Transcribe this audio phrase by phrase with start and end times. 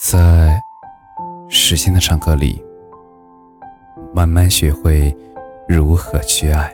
[0.00, 0.62] 在
[1.48, 2.64] 时间的长河里，
[4.14, 5.14] 慢慢学会
[5.68, 6.72] 如何去爱。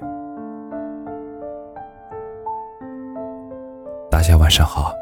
[4.10, 4.92] 大家晚上好，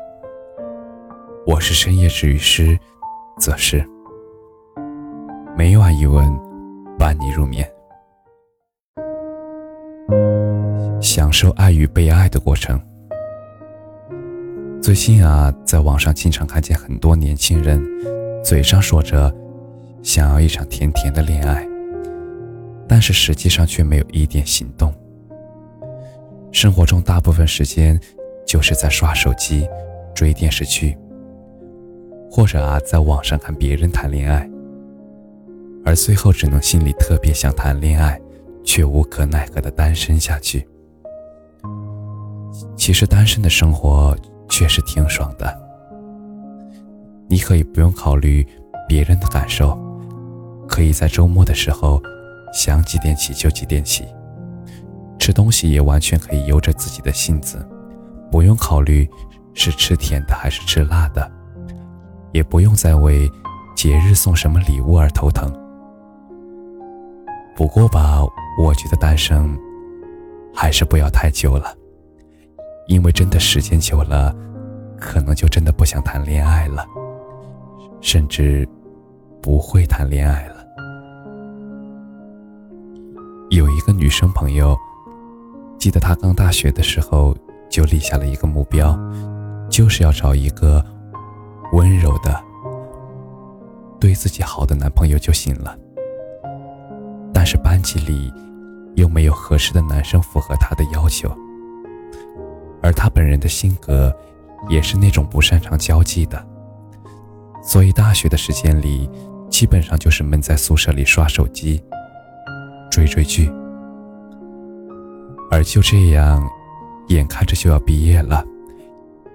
[1.44, 2.78] 我是深夜治愈师
[3.38, 3.84] 则是
[5.56, 6.32] 每晚一文
[6.96, 7.68] 伴你入眠，
[11.02, 12.80] 享受爱与被爱的过程。
[14.82, 17.80] 最近啊，在网上经常看见很多年轻人
[18.42, 19.32] 嘴上说着
[20.02, 21.64] 想要一场甜甜的恋爱，
[22.88, 24.92] 但是实际上却没有一点行动。
[26.50, 27.98] 生活中大部分时间
[28.44, 29.68] 就是在刷手机、
[30.16, 30.98] 追电视剧，
[32.28, 34.50] 或者啊在网上看别人谈恋爱，
[35.84, 38.20] 而最后只能心里特别想谈恋爱，
[38.64, 40.66] 却无可奈何的单身下去。
[42.76, 44.16] 其实单身的生活。
[44.52, 45.58] 确实挺爽的。
[47.26, 48.46] 你可以不用考虑
[48.86, 49.76] 别人的感受，
[50.68, 52.00] 可以在周末的时候
[52.52, 54.04] 想几点起就几点起。
[55.18, 57.66] 吃东西也完全可以由着自己的性子，
[58.30, 59.08] 不用考虑
[59.54, 61.32] 是吃甜的还是吃辣的，
[62.32, 63.26] 也不用再为
[63.74, 65.50] 节日送什么礼物而头疼。
[67.56, 68.20] 不过吧，
[68.58, 69.58] 我觉得单身
[70.54, 71.74] 还是不要太久了。
[72.92, 74.36] 因为真的时间久了，
[75.00, 76.86] 可能就真的不想谈恋爱了，
[78.02, 78.68] 甚至
[79.40, 80.56] 不会谈恋爱了。
[83.48, 84.76] 有一个女生朋友，
[85.78, 87.34] 记得她刚大学的时候
[87.70, 88.94] 就立下了一个目标，
[89.70, 90.84] 就是要找一个
[91.72, 92.38] 温柔的、
[93.98, 95.74] 对自己好的男朋友就行了。
[97.32, 98.30] 但是班级里
[98.96, 101.34] 又没有合适的男生符合她的要求。
[102.82, 104.14] 而他本人的性格，
[104.68, 106.44] 也是那种不擅长交际的，
[107.62, 109.08] 所以大学的时间里，
[109.48, 111.82] 基本上就是闷在宿舍里刷手机、
[112.90, 113.50] 追追剧。
[115.50, 116.44] 而就这样，
[117.08, 118.44] 眼看着就要毕业了，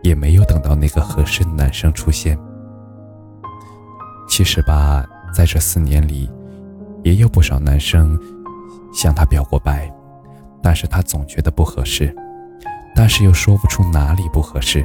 [0.02, 2.38] 也没有等到那个合适的男生出现。
[4.28, 6.30] 其实吧，在这四年里，
[7.04, 8.20] 也有不少男生
[8.92, 9.90] 向他表过白，
[10.62, 12.14] 但是他总觉得不合适。
[12.98, 14.84] 但是又说不出哪里不合适，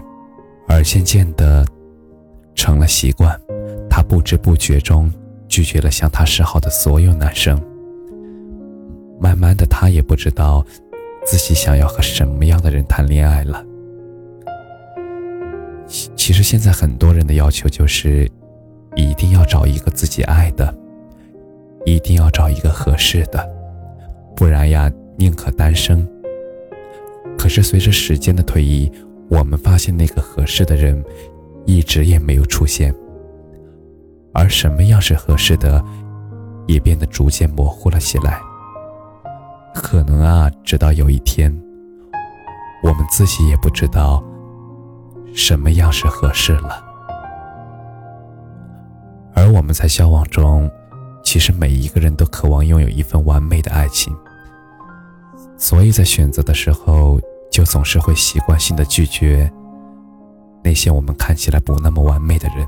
[0.69, 1.65] 而渐渐的
[2.55, 3.41] 成了习惯，
[3.89, 5.11] 他不知不觉中
[5.49, 7.59] 拒绝了向他示好的所有男生。
[9.19, 10.63] 慢慢的，他也不知道
[11.25, 13.65] 自己想要和什么样的人谈恋爱了。
[16.15, 18.31] 其实现在很多人的要求就是，
[18.95, 20.75] 一定要找一个自己爱的，
[21.87, 23.49] 一定要找一个合适的，
[24.37, 26.07] 不然呀，宁可单身。
[27.53, 28.91] 是随着时间的推移，
[29.29, 31.05] 我们发现那个合适的人
[31.67, 32.95] 一直也没有出现，
[34.33, 35.85] 而什么样是合适的，
[36.67, 38.41] 也变得逐渐模糊了起来。
[39.75, 41.55] 可能啊，直到有一天，
[42.83, 44.25] 我们自己也不知道
[45.35, 46.83] 什么样是合适了。
[49.35, 50.71] 而我们在交往中，
[51.23, 54.17] 其实每一个人都渴望拥有一份完美的爱情，
[55.59, 57.21] 所以在选择的时候。
[57.53, 59.49] 就总是会习惯性的拒绝
[60.65, 62.67] 那些我们看起来不那么完美的人。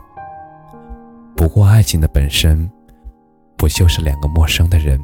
[1.34, 2.70] 不过，爱情的本身，
[3.56, 5.00] 不就是两个陌生的人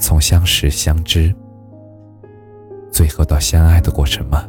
[0.00, 1.34] 从相识、相知，
[2.92, 4.48] 最后到相爱的过程吗？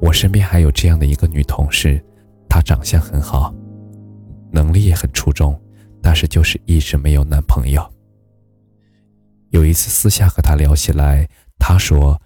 [0.00, 2.04] 我身边还有这样的一个女同事，
[2.48, 3.54] 她长相很好，
[4.50, 5.58] 能力也很出众，
[6.02, 7.82] 但是就是一直没有男朋友。
[9.50, 11.26] 有一次私下和她聊起来。
[11.58, 12.20] 他说：“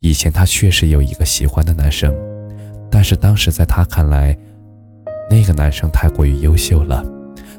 [0.00, 2.14] 以前他确实有一个喜欢的男生，
[2.90, 4.36] 但是当时在他看来，
[5.28, 7.04] 那个男生太过于优秀了，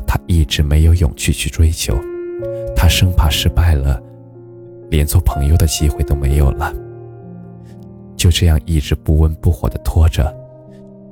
[0.08, 1.94] 他一直没有勇气去追求。
[2.76, 4.02] 他生怕失败了，
[4.90, 6.74] 连做朋友的机会都没有了。
[8.16, 10.34] 就这样一直不温不火的拖着，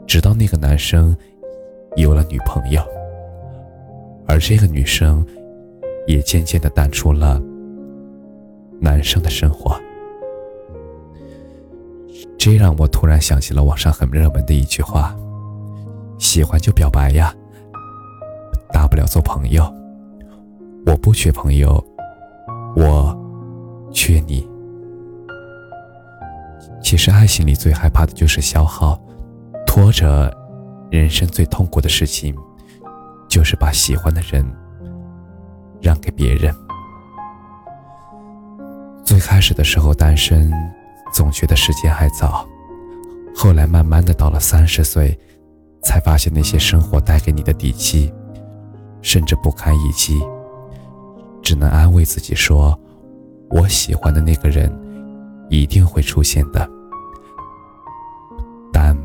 [0.06, 1.16] 直到那个男生
[1.98, 2.82] 有了女朋友，
[4.26, 5.26] 而这个女生
[6.06, 7.42] 也渐渐的淡出了
[8.80, 9.78] 男生的生活。”
[12.48, 15.14] 这让我突然想起了网上很热门的一句话
[16.18, 17.36] ：“喜欢就表白呀，
[18.72, 19.70] 大不了做朋友。
[20.86, 21.86] 我不缺朋友，
[22.74, 23.14] 我
[23.92, 24.50] 缺你。”
[26.82, 28.98] 其实爱情里最害怕的就是消耗，
[29.66, 30.34] 拖着，
[30.90, 32.34] 人生最痛苦的事情，
[33.28, 34.42] 就是把喜欢的人
[35.82, 36.56] 让给别人。
[39.04, 40.50] 最开始的时候单身。
[41.18, 42.48] 总觉得时间还早，
[43.36, 45.18] 后来慢慢的到了三十岁，
[45.82, 48.14] 才发现那些生活带给你的底气，
[49.02, 50.22] 甚至不堪一击。
[51.42, 52.80] 只能安慰自己说
[53.50, 54.72] ：“我喜欢的那个人
[55.50, 56.70] 一定会出现的。”
[58.72, 58.96] 但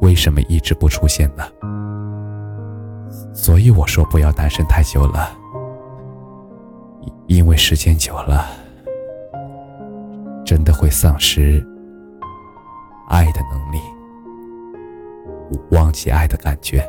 [0.00, 1.44] 为什么一直不出现呢？
[3.32, 5.30] 所以我说不要单身太久了，
[7.28, 8.48] 因为时间久了，
[10.52, 11.66] 真的会丧失
[13.08, 13.80] 爱的能力，
[15.70, 16.86] 忘记爱的感觉。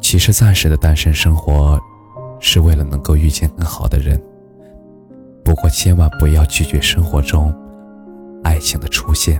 [0.00, 1.78] 其实暂时的单身生活，
[2.40, 4.18] 是为了能够遇见更好的人。
[5.44, 7.54] 不过千万不要拒绝生活中
[8.42, 9.38] 爱情的出现。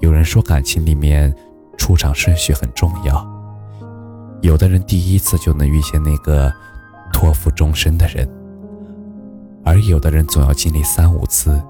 [0.00, 1.32] 有人说感情里面
[1.78, 3.24] 出场顺序很重要，
[4.42, 6.52] 有的人第一次就能遇见那个
[7.12, 8.28] 托付终身的人，
[9.70, 11.62] 而有的人总要经历三五次，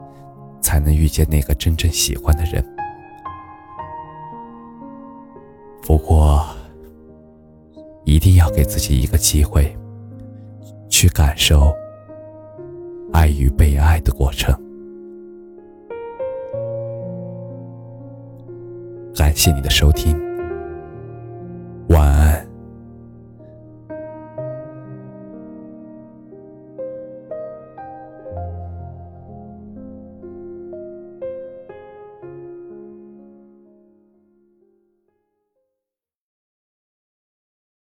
[0.63, 2.65] 才能遇见那个真正喜欢的人。
[5.83, 6.43] 不过。
[8.07, 9.77] 一定要给自己一个机会，
[10.89, 11.73] 去感受
[13.13, 14.53] 爱与被爱的过程。
[19.15, 20.19] 感谢你的收听，